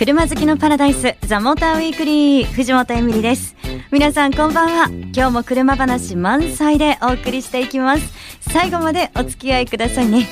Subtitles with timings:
[0.00, 3.54] 車好きのパラダイスザモーターウィークリー藤本エミリです。
[3.90, 4.88] 皆さんこんばんは。
[5.14, 8.14] 今日も車話満載でお送りしていきます。
[8.40, 10.26] 最後までお付き合いくださいね。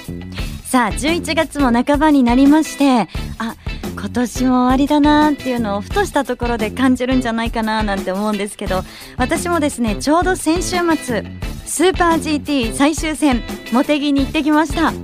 [0.64, 3.56] さあ11月も半ばになりましてあ
[3.94, 8.84] 今年も終わりだなっていうのをふとしたところで感じるんじゃないかななんて思うんですけど
[9.18, 11.24] 私もですねちょうど先週末
[11.66, 14.94] スーパー GT 最終戦茂木に行ってきました。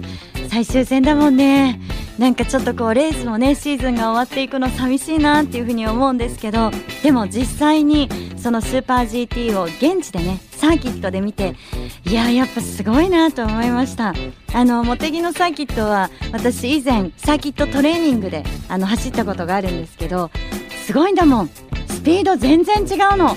[0.48, 1.80] 最終戦だもんね。
[2.18, 6.70] なんかちょっとこうレースもねシーズンが終わっていくの寂しいなっていうふうに思うんですけど
[7.02, 11.56] でも実際にそのスーパー GT を現地でねサーキットで見て
[12.04, 14.14] いややっぱすごいなと思いました。
[14.52, 20.30] あの茂木のサーキットは私以前サーキットトレーニングであの走ったことがあるんですけど
[20.86, 21.50] すごいんだもん。
[21.88, 23.36] スピード全然違うの。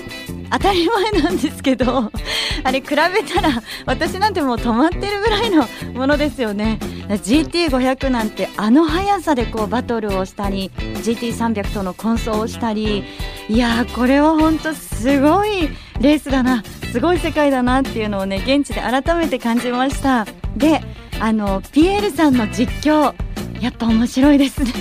[0.50, 2.10] 当たり前なんですけど
[2.64, 6.78] あれ比べたら私なんてもう止まってるぐらいのものですよね。
[7.08, 13.04] GT500 なんてあの速さでこうバトルをしたり GT300 との混走をしたり
[13.48, 16.62] いやーこれは本当すごいレースだな。
[16.92, 20.26] すごい世界だなっていうのをね現地で改めて感じました。
[20.56, 20.82] で
[21.20, 23.12] あのピエールさんの実況
[23.60, 24.72] やっぱ面白いですね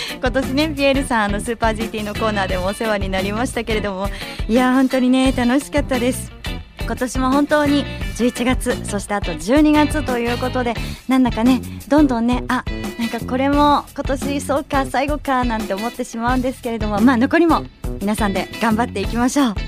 [0.20, 4.08] 今年ねピエールさんあのスーパー GT のコーナーでもお世話になりましたけれども
[4.48, 6.32] いや本当にね楽しかったです。
[6.88, 7.84] 今年も本当に
[8.16, 10.72] 11月そしてあと12月ということで
[11.06, 12.64] なんだかねどんどんねあ
[12.98, 17.64] なんかこれも今年そうか最後かなんて思ってしまうんですけれどもまあ残りも
[18.00, 19.67] 皆さんで頑張っていきましょう。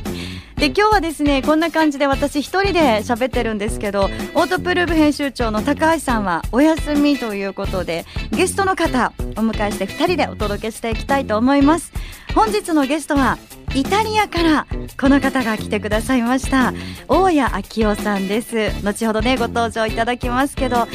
[0.60, 11.92] で今日はですねこんな感じで私一人で喋ってるんですけどオートプルーブ編集長の高橋さんはお休みということでゲストの方お迎えして2人でお届けしていきたいと思います。
[12.34, 13.38] 本日のゲストは
[13.74, 14.66] イタリアから
[15.00, 16.74] この方が来てくださいました
[17.08, 18.70] 大谷昭夫さんです。
[18.84, 20.86] 後ほどねご登場いただきますけど。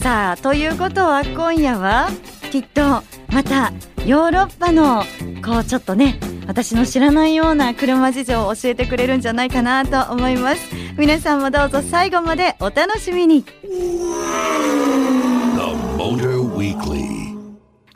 [0.00, 2.08] さあということは今夜は
[2.52, 3.02] きっと
[3.32, 3.72] また
[4.06, 5.02] ヨーロッパの
[5.44, 10.62] こうちょっとね私の知らないような車事情を教えてくれるんじゃないかなと思います。
[10.96, 13.44] 皆さんもどうぞ最後までお楽しみに。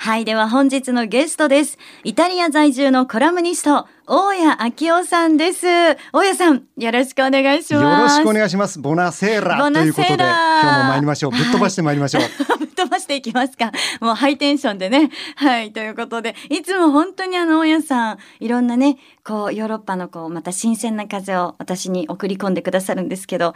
[0.03, 1.79] はいでは本日のゲストです。
[2.03, 5.65] イタリア在住のコラムニスト大谷昭夫さんです。
[6.13, 8.19] 大谷さんよろしくお願いします。
[8.19, 8.81] よろしくお願いします。
[8.81, 9.59] ボナセーラ。
[9.71, 11.31] ということで今日も参りましょう。
[11.31, 13.71] ぶっ飛ばして参りましょう、はい、ぶっ飛ばしていきますか。
[14.01, 15.09] もうハイテンションでね。
[15.37, 23.55] はいということでいつも本当にあの大谷さんいろんなねこうヨーロッパのこうまた新鮮な風を私に送り込んでくださるんですけど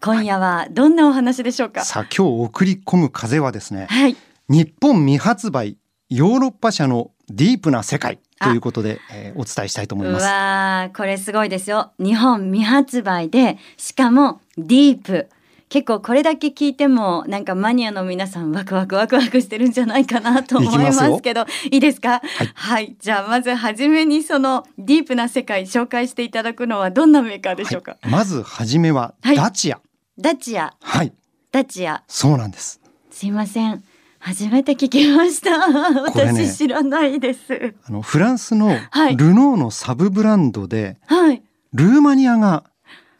[0.00, 4.16] 今夜はどんなお話でしょうか、はい、さあ今日送り込む風はですね、はい、
[4.48, 5.76] 日本未発売
[6.10, 10.24] ヨーロッパ車のディープな世界ということで、えー、お伝えしたいと思います。
[10.24, 11.92] わこれすごいですよ。
[11.98, 15.28] 日本未発売で、しかもディープ。
[15.68, 21.44] 結構これだけ聞いてもなんかマニアの皆さんワクワクワクワクしてるんじゃないかなと思いますけど。
[21.70, 29.80] いいですか、はい、はい、じゃあまずはじめにそのディープな世界紹介していただくのはどんなメーカーでしょうか、はい、まずはじめはダチア、
[30.18, 30.72] ダチア。
[30.80, 31.12] はい。
[31.52, 32.02] ダチア。
[32.08, 32.80] そうなんです。
[33.10, 33.84] すいません
[34.28, 36.02] 初めて聞きました。
[36.02, 37.74] 私、ね、知らないです。
[37.86, 38.68] あのフランスの
[39.16, 42.64] ルノーのサブブランドで、はい、ルーマニアが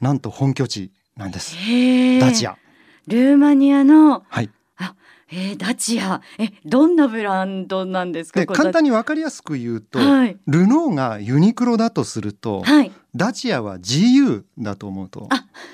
[0.02, 1.56] なんと本拠地なんです。
[2.20, 2.58] ダチア。
[3.06, 4.50] ルーマニアの、はい。
[4.76, 4.96] あ、
[5.32, 6.20] えー、ダチア。
[6.38, 8.44] え、どんなブランドなんですか？
[8.44, 15.26] 簡単にわかりやすく言うと、はい、ルノーがユニクロだとすると、はい、ダチアは GU だと思うと、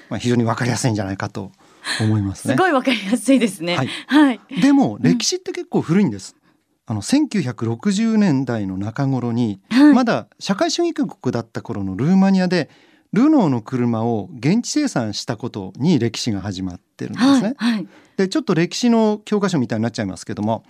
[0.08, 1.50] まあ非常にわかりやすいんじゃないかと。
[2.00, 2.54] 思いますね。
[2.54, 3.76] すごいわかりやすいですね。
[3.76, 3.88] はい。
[4.06, 6.36] はい、でも歴史って結構古いんです。
[6.40, 12.70] うん、あの1960年代の中頃に、はい、まだ社会主義国だった頃のルーマニアで
[13.12, 17.54] ルノーの車を現地生産したことに歴史が始まってるんですね。
[17.56, 20.64] はい、でちょっと歴史の教科書みたいになっちゃいますけども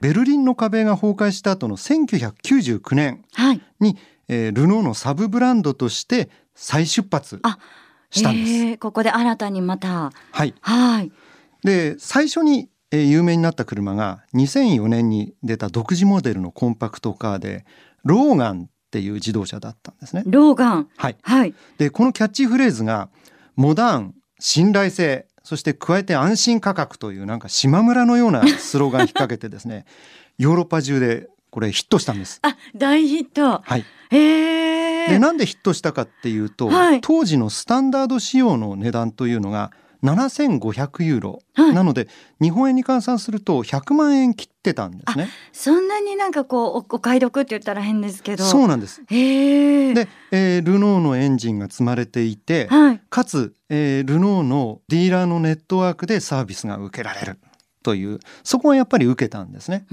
[0.00, 3.24] ベルリンの壁が崩壊した後の1999年
[3.80, 3.96] に、はい、
[4.28, 7.40] えー、ルノーのサブブランドとして再出発
[8.10, 8.52] したんです。
[8.52, 10.12] えー、ここで新たにまた。
[10.32, 10.54] はい。
[10.60, 11.12] はい。
[11.64, 17.64] で、最初に、えー、有名になった車が2004年に出た独自モデルのコンパクトカーで、
[18.04, 20.22] ローガンっていう自動車だったんですね。
[20.26, 20.88] ローガン。
[20.96, 21.16] はい。
[21.22, 21.54] はい。
[21.76, 23.10] で、このキャッチフレーズが、
[23.56, 29.84] モダン、信頼性、そして加えて安心価格というなんか島村のようなスローガン引っ掛けてですね、
[30.38, 32.38] ヨーロッパ中でこれヒットしたんです。
[32.42, 33.62] あ、大ヒット。
[33.64, 33.84] はい。
[34.10, 39.70] へで、なんでヒットしたかっていうと、はい、当時のスタンダード仕様の値段というのが
[40.02, 42.08] 7500ユーロ、はい、なので
[42.40, 45.28] 日本円に換算すると100万円切ってたんですね。
[45.52, 48.44] そんなになんかこうお買い得って言ったら変ですけど。
[48.44, 49.02] そうなんです。
[49.08, 57.38] へで、えー、ルノーのエンジンが積まれていて、はい、かつ、えー、ルノーのディーラーのネットワークでサービスが受けられる。
[57.88, 59.86] というそこがやっぱり受けたんですね。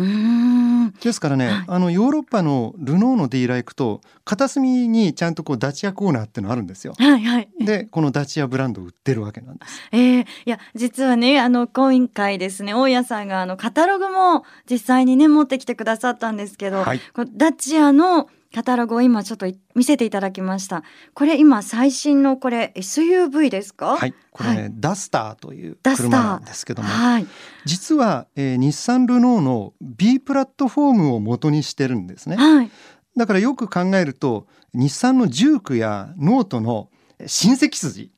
[1.01, 6.93] ですからね、はい、あのヨーロッパのルノーのディーラー行くと片隅にちゃんとこうダチアコーナーってのあるんですよ。
[6.97, 9.81] はいはい、でこのダチアブランドを売ってるわけなんです。
[9.93, 16.99] えー、いや実はねあの今回ですね大家さんがあのカタログも実際にね持ってきてくださったんですけど、はい、
[17.37, 20.83] ダチアのカタログを今ちょっと見せていただきました。
[21.13, 23.97] これ今最新のこれ SUV ですか？
[23.97, 27.27] はい、これね、はい、ダスターという車なんですけども、はい、
[27.65, 32.37] 実は、えー、日産ルノーの B プラットフォームを元にしてるんですね。
[32.37, 32.71] はい、
[33.17, 36.89] だからよく考えると日産のジュークやノートの
[37.25, 38.13] 親戚筋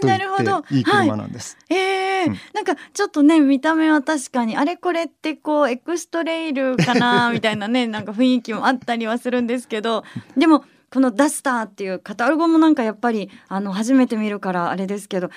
[0.00, 1.58] と言っていい車なんです。
[1.68, 10.04] はい、えー、うん、なんかちょっとね見た目は確かにあれこれってこうエクストレイルかな みたいなねなんか雰囲気もあったりはするんですけど
[10.36, 15.30] でもこの「ダスター」っていうカタログもなんかやっぱりあの初めて見るからあれですけど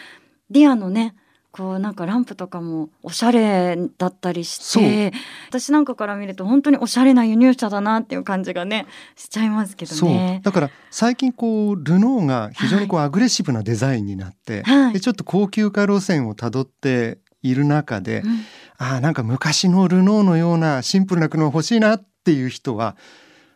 [0.50, 1.16] リアのね
[1.52, 5.12] こうなんかランプとかもおしゃれだったりして
[5.50, 8.86] 私なんかから見ると本当におしゃれな輸入車だなっていう感じがね
[9.18, 10.40] しちゃいますけどね。
[10.44, 18.32] だから最近こうルノーが非常にこうアグレッシブなデザインになって、はい、でちょっと高級化路線をたどっている中で、うん、
[18.78, 22.96] ああなんか昔のルノーのようなシンプルな車欲しいなっていう人は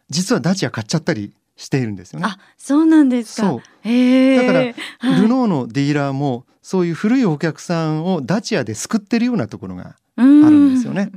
[0.09, 2.25] 実はダチア買っちゃったりしているんですよね。
[2.27, 3.47] あそうなんですか。
[3.47, 4.75] だから、はい、
[5.21, 11.11] ルノーのディーラーもそういう古いお客さんをダチアで救ってるようなところがあるんですよね。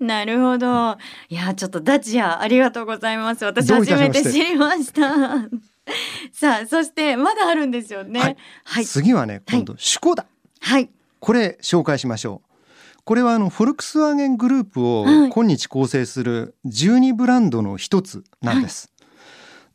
[0.00, 0.96] なるほど。
[1.28, 3.44] いや、ちょっとダチアありがとうございます。
[3.44, 5.02] 私初めて知りました。
[6.32, 8.18] さあ、そしてまだあるんですよね。
[8.18, 8.36] はい。
[8.64, 10.24] はい、次はね、今度、シュコダ。
[10.60, 10.88] はい。
[11.20, 13.02] これ紹介しましょう。
[13.04, 18.90] これはあのフォルクスワーゲングループを今日構成する12ブランドの一つなんです。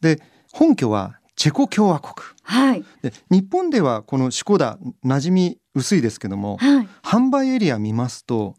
[0.02, 8.56] はい、で本拠はチェコ共和国、はい、で日本ではこのシコダ馴染み薄いですけども、はい、販売エリア見ますと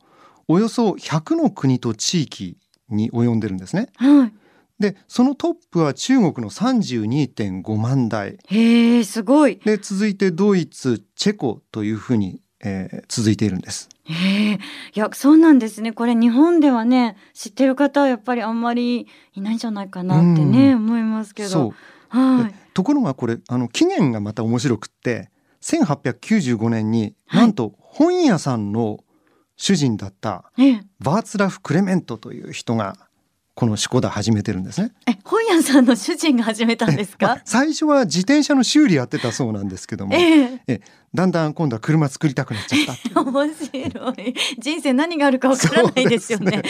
[0.49, 2.57] およそ100の国と地域
[2.89, 3.91] に及んでるんですね。
[3.97, 4.33] はい、
[4.79, 8.39] でそのトップは中国の32.5万台。
[8.47, 9.61] へえすごい。
[9.63, 13.91] で続いてドイツチェコというふうに、えー、続いているんです。
[14.05, 14.59] へえい
[14.95, 15.93] やそうなんですね。
[15.93, 21.75] これ日本ではね知ってる方はやっぱりあんまりいないんじゃないかなってね、思いますけど。
[22.09, 25.31] はいところがこれあの期限がまた面白くって
[25.63, 28.99] 1895年に、なんと本屋さんの
[29.57, 30.51] 主人だった
[31.01, 32.97] バーツラフ・クレメントという人が
[33.55, 34.93] このシコダ始めてるんですね。
[35.07, 40.81] え、本屋さんの主人が始めたんですか、 まあ、最初は自転車の修理やってたそうなんですけども、ええ
[41.13, 44.35] だんだん今度は車作りたくなっちゃった 面白い。
[44.59, 46.63] 人生何があるかわからないですよね。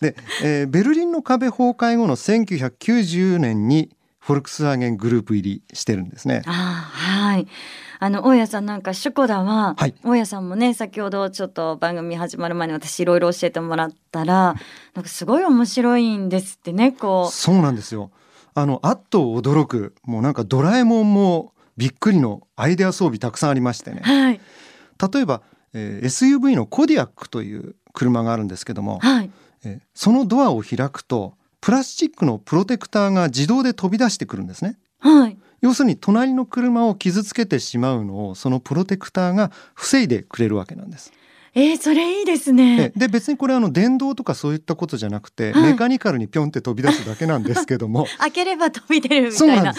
[0.00, 3.90] で、ね、えー、ベルリンの壁崩壊後の1990年に
[4.28, 6.42] フォルクスワーゲングループ入りしてるんですね。
[6.44, 7.46] あはい。
[7.98, 14.54] あの大家さんなんかシュコダは、はい、大家さんもね先ほどちょっと番組始まる前に私いろいろ教えてもらったら
[14.92, 17.32] なんかすごい面白いんですってねこう。
[17.32, 18.10] そうなんですよ。
[18.52, 24.02] あのあっと驚くもうなんかドラえもんもびっくりのアイデア装備たくさんありましてね。
[24.04, 24.40] はい、
[25.10, 25.40] 例えば、
[25.72, 29.30] えー、SUV のコディアックという車があるんですけども、はい、
[29.64, 34.78] えー、そのドアを開くとプラスチックのプロテクターが自動で飛び出してくるんですね。
[35.00, 35.36] はい。
[35.60, 41.12] 要するに隣の車を傷つけてしまうのをそのプロテクターが防いでくれるわけなんです。
[41.54, 42.92] えー、それいいですね。
[42.94, 49.56] で別にこれあの電動とかそういったことじゃなくて、はい、メカニカルにピョンって飛び出すだけなんですけども 開ければ飛び出るみたいな。
[49.56, 49.74] そうなん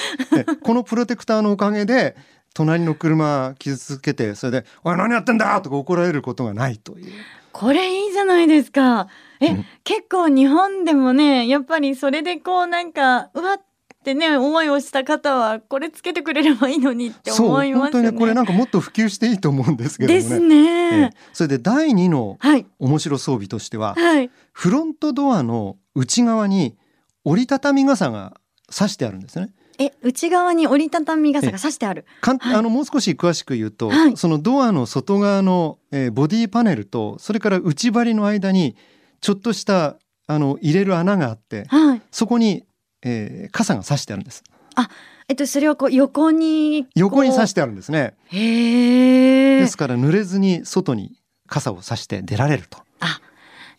[0.46, 2.18] ですこのプロテクターのおかげで
[2.54, 7.12] 隣の車傷つけてそれで「おい何やってんだ!」とか怒られることがないという。
[7.54, 9.08] これいいじゃないですか。
[9.40, 13.62] え、うん、結構日本でもねやっぱりそれでこうなんかうわっ
[14.04, 18.02] てね思いをした方はこれつけてくれればいいのにって思いますよね。
[18.02, 20.20] 本当にこれなんかもっと普及していいと思うんですけどね。
[20.20, 21.06] ですね。
[21.08, 22.38] えそれで第二の
[22.80, 26.78] 面白装備としては、はい、フロントドアの内側に
[27.24, 28.40] 折りたたみ傘が
[28.74, 29.52] 刺してあるんですね。
[29.80, 32.06] え内側に折りたたみ傘が刺してある。
[32.22, 38.76] かん、はい、あのもう少し詳しく言うと、はい、そのドアの外側の、えー、ボディパネルとそれから内張りの間に
[39.22, 39.98] ちょっとした
[40.28, 42.66] あの入れる穴があって、はい、そこに、
[43.02, 44.44] えー、傘が刺してあるんです。
[44.76, 44.90] あ、
[45.28, 48.16] えっとそれをこう横に横に刺してあるんですね。
[48.28, 49.60] へえ。
[49.60, 51.14] ですから濡れずに外に
[51.48, 52.80] 傘を差して出られると。
[53.00, 53.22] あ。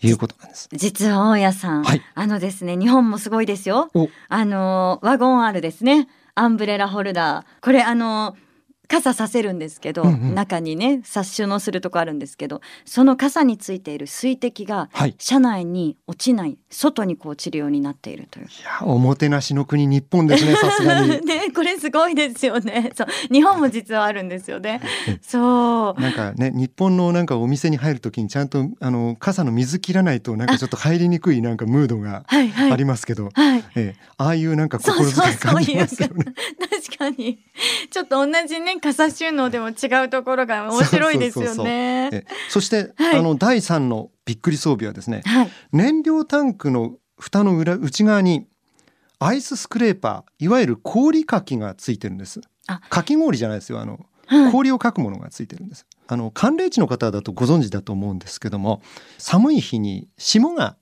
[0.02, 0.68] いうことなんです。
[0.72, 3.90] 実は大家さん、はい、あのですね、日本もすごいですよ。
[4.28, 6.08] あのワゴン R ですね。
[6.34, 7.44] アンブレラホルダー。
[7.60, 8.34] これあの
[8.90, 15.10] 傘させるんですけど、うんうん中にね殺収納するとこあるんですけどその傘についている水滴がはい。
[15.10, 18.46] い車内に落ちない外にこう落ちるようになっているという。
[18.64, 21.08] やおもてなしの国日本ですね さすがに。
[21.08, 22.92] ねこれすごいですよね。
[22.96, 24.80] そう日本も実はあるんですよね。
[25.20, 26.00] そう。
[26.00, 32.72] なんかね日本のなんかお店に入るときにちゃんとあの傘の水切らないとなんかちょっと入りにくいなんかムードがはいはい。
[32.72, 33.64] ありますけど、はい。
[33.76, 36.24] ええ、ああいうなんかそう心遣いそう感じますよね。
[36.88, 37.38] 確かに
[37.90, 42.10] ちょっと同じね傘収納でも違うところが面白いですよね。
[42.12, 45.50] えそして、はいあの第3のびっくり装備はですねはい。
[45.72, 48.46] 燃料タンクの蓋の裏内側に
[49.18, 54.52] アイススクレーパーいわゆる氷かきがついてるんですあかき氷じゃないですよあのはい。
[54.52, 58.80] 氷をかくものがついてるんですあの寒冷地の方だとご存知だと思うんですけども
[59.18, 60.76] 寒い日に霜が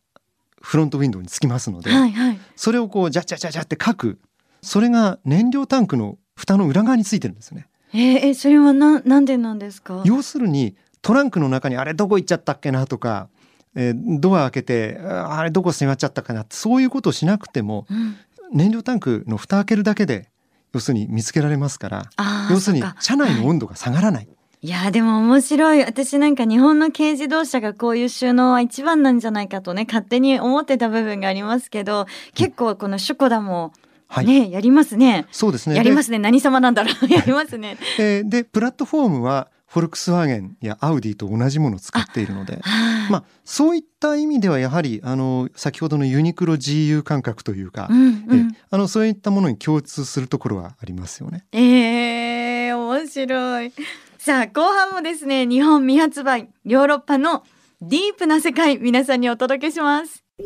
[0.61, 2.41] フロントウィンドウにつきますので、はいはい。
[2.57, 4.19] それをこうジャッジャッジャッジャってかく
[4.63, 10.03] それが燃料タンクの蓋の裏側についてるんですよねえー、えそれはななんでなんですか？
[10.05, 13.29] 要するにトランクの中にあれどこ行っちゃったっけなとか、
[13.75, 18.17] えードア開けてああれどこ閉まっちゃったかなそういうことをしなくてもうん。
[18.51, 20.31] 燃料タンクの蓋開けるだけで
[20.73, 22.11] 要するに見つけられますから。
[22.51, 24.29] 要するに車内のはい温度が下がらない、
[24.63, 33.73] いやーでも面白い私なんか日本の軽自動車がこういう収納は一番なんじゃないかとね勝手に思ってた部分がありますけど結構このショコダも
[34.09, 35.27] はい、ね、やりますね。
[35.31, 35.77] そうですね。
[35.77, 36.19] やりますね。
[36.19, 37.09] 何様なんだろう。
[37.13, 37.77] やりますね。
[37.97, 48.51] でえーでプラットフォームはフォルクスワーゲンやアウディと同じものを使っているのではいまあそういった意味ではやはりあの先ほどのユニクロ GU 感覚というか、うんうん。
[48.53, 51.45] えあのそういったものに共通するところはありますよね。
[51.53, 53.73] えー、面白い。
[54.17, 57.45] さあ後半もですね日本未発売ヨーロッパの
[57.81, 60.25] ディープな世界皆さんにお届けします。
[60.39, 60.45] The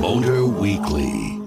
[0.00, 1.40] Motor Weekly.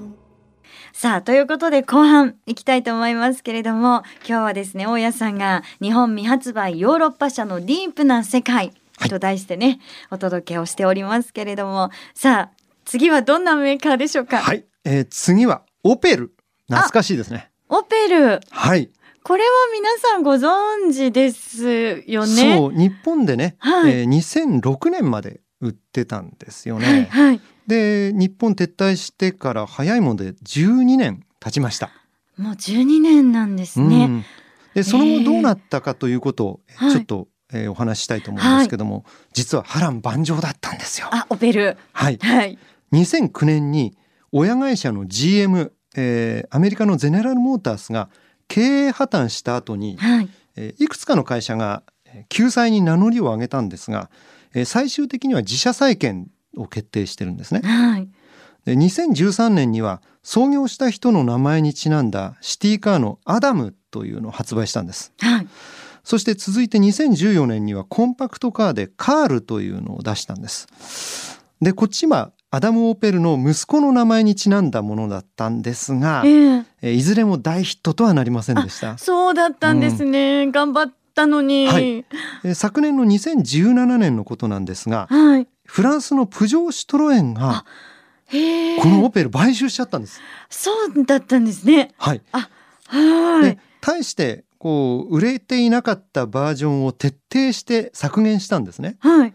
[0.93, 8.71] さあということで後半いきたいと思いますけれども今日はですね大家さんが日本未発売ヨーロッパ車のディープな世界
[9.09, 16.31] と題してね、お届けをしておりますけれどもさあ次はどんなメーカーでしょうか、はい、えー次はオペル。
[16.69, 17.51] 懐かしいですね。
[17.67, 18.39] オペル。
[18.51, 18.89] はい、
[19.23, 22.55] これは皆さんご存知ですよね？
[22.55, 23.91] そう日本でね、はい。
[23.91, 24.07] えー
[24.61, 26.85] 2006年まで売ってたんですよね。
[26.85, 31.91] はいはいで日本撤退してから早いもので12年経ちました。
[32.35, 34.25] もう12年なんですね、うん。
[34.73, 36.91] でその後どうなったかということを、えーはい。
[36.93, 41.07] ちょっと、えーお話ししたいと思うんですけども、実は波乱万丈だったんですよ。
[41.11, 41.77] あオペル。
[41.93, 42.57] はい、はい。
[42.91, 43.95] 2009年に
[44.31, 48.09] 親会社の GM、えーアメリカのゼネラルモータースが
[48.47, 50.29] 経営破綻した後に、はい。
[50.55, 54.09] えーいくつかの会社がえー救済に名乗りを上げたんですが、
[54.55, 57.61] えー最終的には自社再建を決定してるんですね。
[57.63, 58.07] はい
[58.65, 65.13] で2013年には創業した人の名前にちなんだシティカーのアダムというのを発売したんです。
[65.19, 65.47] はい
[66.03, 71.39] そして続いて2014年にはコンパクトカーでカールというのを出したんです。
[71.61, 78.97] でこっちはアダム・オペルの息子の名前にちなんだものだったんですが、えええーいずれも大ヒットとはなりませんでした。
[78.97, 82.05] そうだったんですね、頑張ったのにはい
[82.43, 87.63] えー昨年の2017年のことなんですがはいフランスのプジョー・シトロエンが
[88.81, 90.19] このオペル買収しちゃったんです。
[90.49, 91.93] そうだったんですね。
[91.97, 93.43] はい、はい。
[93.43, 98.97] で対してこう売れていなかったバージョンを徹底して削減したんですね。
[98.99, 99.33] はい。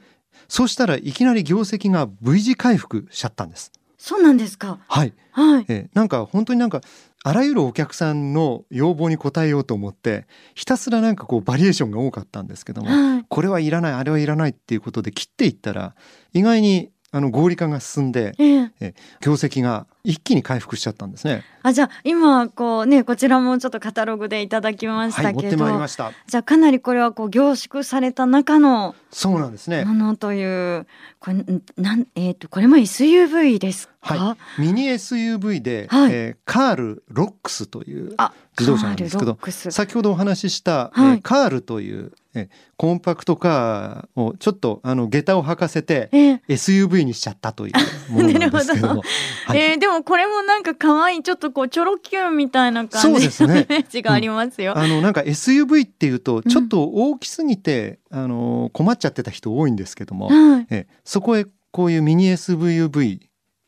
[0.48, 3.70] そうしたらいきなり業績が V 字回復しちゃったんです。
[3.96, 4.80] そうなんですか。
[4.88, 5.64] はい、はい。
[5.68, 6.80] えーなんか本当になんか
[7.26, 13.24] あらゆるお客さんの要望に応えようと思ってひたすらなんかこうバリエーションが多かったんですけどもはい。
[13.26, 15.94] これはいらないあれはいらないっていうことで切っていったら
[16.34, 18.94] 意外にあの合理化が進んでええ。
[19.22, 21.42] 業績が一気に回復しちゃったんですね。
[21.62, 26.12] あじゃあ今こうねこちらもちょっとカタログでいただきましはい、持ってたけど、まいりました。
[26.26, 29.84] じゃあかなりこれはこう凝縮された中のそうなんですね。
[29.86, 29.94] も。
[29.94, 30.86] のという
[31.20, 36.12] これんなんえっ、とこれも SUV ですか、はミニ SUV で、はい。
[36.12, 41.16] えーカールロックスというあ自動車なんですけど先ほどお話しした、はい。
[41.16, 49.02] えーカールという、えーコンパクトカーをちょっとあの下駄を履かせてええ SUV にしちゃったというものなんですけど なも、
[49.46, 49.58] はい。
[49.58, 54.76] えーでもこれもなんか可愛いちょっとこうチョロ Q みたいな感じのイメージがありますよ。
[54.76, 60.66] あのなんか SUV っていうとちょっと大きすぎて、あの困っちゃってた人多いんですけども、はい。
[60.70, 63.18] えーそこへこういうミニ SUV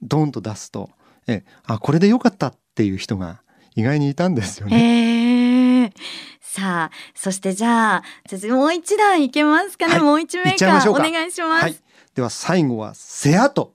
[0.03, 0.91] ドンと出すと、
[1.27, 3.43] えーあこれでよかったっていう人が
[3.75, 5.93] 意外にいたんですよね。
[6.41, 8.03] さあ、そしてじゃあ、
[8.49, 10.03] もう一台いけますかね、はい。
[10.03, 11.51] もう一メーカーお願いします。
[11.51, 11.73] ははい。
[11.73, 11.77] い。
[12.15, 13.75] では最後はセアト。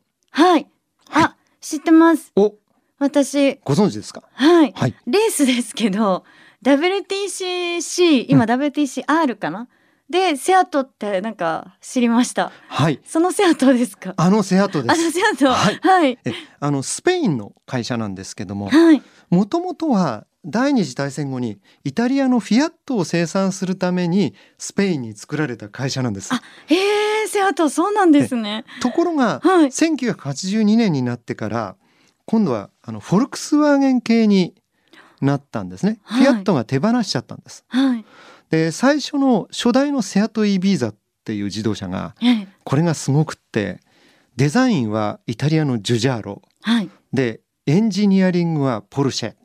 [1.12, 2.32] あ、知ってます。
[2.36, 2.56] を
[3.00, 4.24] 私、ご存知ですか？
[4.34, 4.74] はい。
[4.75, 4.96] はい。
[5.08, 6.24] レースですけど、
[6.63, 9.68] WTCC 今 WTCR かな、
[10.10, 12.51] でセアトってなんか知りました。
[12.68, 13.00] はい。
[13.06, 14.13] そのセアトですか？
[14.18, 15.48] あのセアトであのすセアト。
[15.51, 15.80] はい。
[15.82, 16.20] はい。
[16.25, 19.01] えあのスペインの会社なんですけどもはい。
[19.30, 26.33] もともとは第二次大戦後にイタリアのフィアットを生産するためにスペインに作られた会社なんです。
[26.33, 26.75] あへ
[27.24, 28.65] えセアトそうなんですね。
[28.81, 29.65] ところがはい。
[29.67, 31.75] 1982年になってから
[32.25, 34.55] 今度はあのフォルクスワーゲン系に
[35.21, 36.24] なったんですね、はい。
[36.24, 37.63] フィアットが手放しちゃったんです。
[37.67, 38.05] はい。
[38.50, 42.48] で最初の初代のセアトイビーザっていう自動車がええ。
[42.63, 43.79] これがすごくって
[44.38, 46.41] デザインはイタリアのジュジャーロ。
[46.63, 46.89] はい。
[47.13, 49.27] でエンジニアリングはポルシェ。
[49.27, 49.40] はい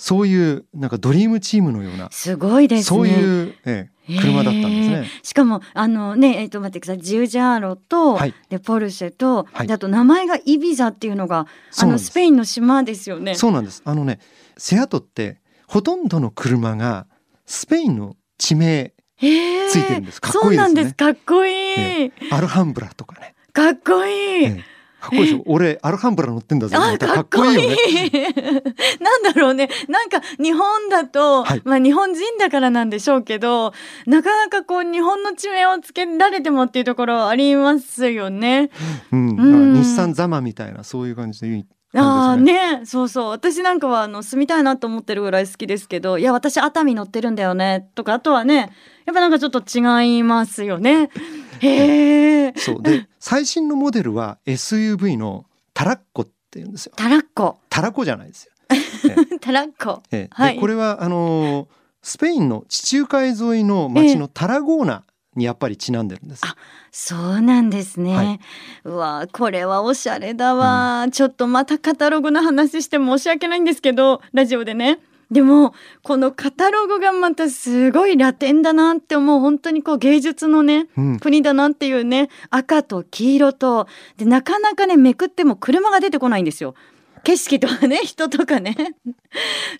[0.00, 5.06] そういうなんかドリームチームのような、すごいですねそういう、ええ車だったんですね。
[5.22, 11.46] しかもあのねえっ、と待ってくださいジュージャーロと、はいでポルシェと、はいであと名前がイビザっていうのが
[11.78, 13.34] あのスペインの島ですよね。
[13.34, 13.82] そうなんです。
[13.84, 14.20] あのね、
[14.56, 15.38] セアトって
[15.68, 17.06] ほとんどの車が
[17.44, 20.94] スペインの地名、ついてるんですかっこそういいですねなんです。
[20.94, 21.54] かっこいい。
[21.78, 23.34] えアルハンブラとかね。
[23.52, 24.44] かっこいい。
[24.46, 25.42] ええかっこいいでしょ？
[25.46, 26.76] 俺アルハンブラ乗ってんだぜ。
[26.76, 27.54] あ、かかっこいい。
[27.54, 27.76] よね。
[29.00, 29.68] なんだろうね。
[29.88, 33.72] なんか日本だと、はいまあ日本人だからなんでしょうけど、
[34.06, 38.70] なかなかこう日本の地名をつけられてもっていうところありますよね。
[39.12, 39.28] うん。
[39.30, 42.78] うん日産ザマみたいなそういう感じでああね。
[42.78, 42.86] ね。
[42.86, 43.28] そうそう。
[43.30, 47.88] 私なんかはあの住みたいなと思ってるぐらい好きですけどいや私熱海乗ってるんだよね。
[47.94, 48.72] とかあとはね
[49.06, 51.10] やっぱなんかちょっと違いますよね。
[51.60, 52.82] へえそう。
[52.82, 56.92] で最新のモデルは SUV のタラッコって言うんですよ。
[56.96, 57.58] タラッコ。
[57.68, 58.52] タラコじゃないですよ。
[59.40, 60.02] タラッコ。
[60.12, 60.28] ええ。
[60.30, 60.54] はい。
[60.54, 61.66] でこれはあのー
[62.02, 65.04] スペインの地中海沿いの町のタラゴーナ
[65.36, 66.42] にやっぱりちなんでるんです。
[66.44, 66.56] あ
[66.90, 68.40] そうなんですね、はい。
[68.84, 74.98] うわこれはおしゃれだわ、ちょっとまたカタログの話して申し訳ないんですけどラジオでね。
[75.30, 79.38] でもこのカタログがまたすごいラテンだなって思う。
[79.38, 83.86] 本当にこう芸術のねうん、国だなっていうね赤と黄色と。
[84.16, 86.74] でなかなかねめくっても車が出てこないんですよ
[87.22, 88.76] 景色とかね 人とかね。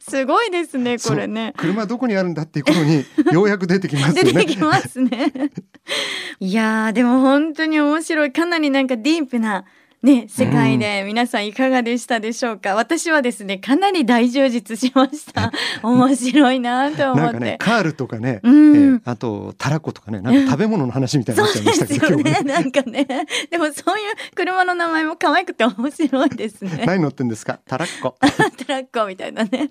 [0.01, 1.53] すごいですねこれね。
[1.57, 4.33] 車どこにあるんだっていう頃に ようやく出てきますね。
[4.33, 5.33] てきますね。
[6.39, 8.33] いやーでも本当に面白い。
[8.33, 9.65] かなりなんかディープな
[10.03, 15.53] ね世界で皆さんいかがでしたでしょうか、私はですねかなり大充実しました。
[15.83, 18.95] 面白いなと思って、なんかねカールとかね、うん。
[18.95, 22.53] ええあとタラコとかねなんか食べ物の話みたいになっちゃいましたけど、そうですよね。
[22.53, 23.07] なんかね。
[23.51, 26.85] でもそういう車の名前も可愛くて面白いですね。
[26.87, 27.61] 何乗ってんですか？
[27.67, 28.17] タラッコ。
[28.21, 28.29] ト
[28.69, 29.71] ラッコみたいなね。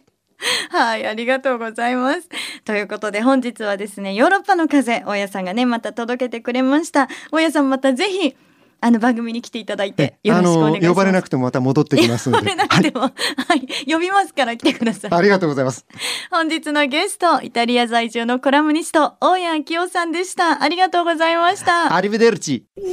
[0.70, 2.30] はい、ありがとうございます。
[2.64, 7.10] ということで本日はですね、ヨーロッパの風、大家さんがね、また届けてくれました。
[7.32, 8.36] 大家さんまたぜひ、
[8.82, 10.90] あの番組に来ていただいて、よろしくお願いします。
[10.90, 12.50] 呼ばれなくてもまた戻ってきますので。
[12.52, 13.12] 呼ばれなくても、は
[13.56, 15.12] い、呼びますから来てください。
[15.14, 15.86] ありがとうございます。
[16.32, 20.64] 本日のゲスト、イタリア在住のコラムニスト、大家明夫さんでした。
[20.64, 21.94] ありがとうございました。
[21.94, 22.66] アリベデルチ。
[22.78, 22.84] The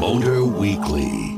[0.00, 1.28] Motor Weekly.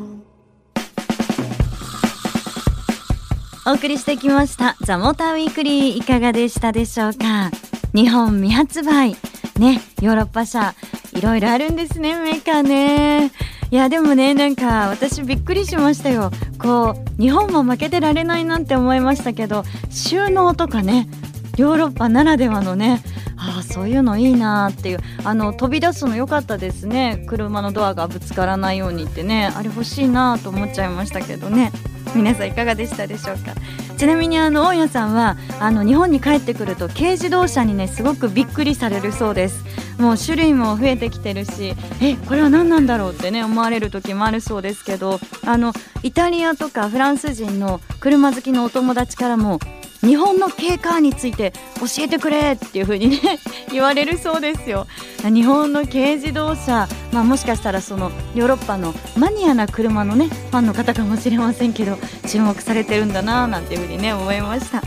[3.66, 7.50] お送りしてきましたザモーターウィークリーいかがでしたでしょうか？
[7.94, 9.10] 日本未発売
[9.58, 10.74] ねヨーロッパ車
[11.12, 13.32] いろいろあるんですねメーカーね。
[13.70, 16.30] いやでもねなんか私びっくりしましたよ。
[16.58, 21.08] こう日本も負けてられないなんて思いましたけど収納とかね
[21.56, 23.02] ヨーロッパならではのね
[23.36, 24.98] ああそういうのいいなっていう。
[25.24, 27.24] あの飛び出すの良かったですね。
[27.28, 31.72] 車のドアがぶつからないようにってねあれ欲しいなと思っちゃいましたけどね。
[32.14, 33.54] 皆さんいかがでしたでしょうか？
[34.00, 39.62] ちなみにあの大家さんはあの日本に帰ってくると軽自動車にねすごくびっくりされるそうです。
[40.00, 49.58] もう種類も増えてきてるしえこれは何なんだろうってね思われる時もあるそうですけどあのイタリアとかフランス人の車好きのお友達からも
[50.00, 53.18] 日本の軽カーについて教えてくれっていう風にね
[53.70, 54.86] 言われるそうですよ。
[55.22, 64.82] 日本の軽自動車、まあ、もしかしたらそのヨーロッパのマニアな車のねファンの方かもしれませんけど注目されてるんだななんていう風にね思いました。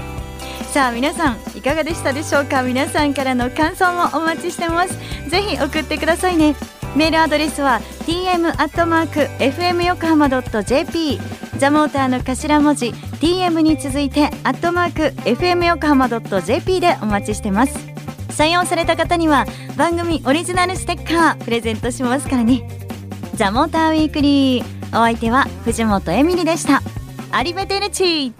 [0.74, 2.64] さあ皆さんいかがでしたでしょうか？
[2.64, 4.98] 皆さんからの感想もお待ちしてます。
[5.30, 6.56] ぜひ送ってくださいね。
[6.96, 11.20] メールアドレスは tm アットマーク fm 横浜 .jp
[11.58, 17.94] ザモーターの頭文字 tm に続いてアットマーク fm 横浜 .jp でお待ちしてます。
[18.30, 19.46] 採用された方には
[19.78, 22.68] 番組オリジナルステッカープレゼントしますからね。
[23.36, 24.84] ザモーターウィークリー。
[24.90, 26.82] お相手は藤本エミリでした。
[27.32, 28.34] アリベテルチ